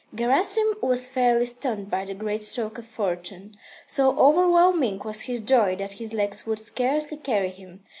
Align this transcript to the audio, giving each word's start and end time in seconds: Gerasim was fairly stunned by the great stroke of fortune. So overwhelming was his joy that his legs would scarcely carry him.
Gerasim 0.15 0.77
was 0.81 1.07
fairly 1.07 1.45
stunned 1.45 1.91
by 1.91 2.05
the 2.05 2.15
great 2.15 2.41
stroke 2.41 2.79
of 2.79 2.87
fortune. 2.87 3.51
So 3.85 4.17
overwhelming 4.19 4.97
was 5.05 5.21
his 5.21 5.39
joy 5.39 5.75
that 5.75 5.91
his 6.01 6.11
legs 6.11 6.43
would 6.47 6.57
scarcely 6.57 7.17
carry 7.17 7.51
him. 7.51 7.83